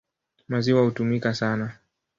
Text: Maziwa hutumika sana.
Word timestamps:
Maziwa 0.47 0.81
hutumika 0.83 1.33
sana. 1.33 1.73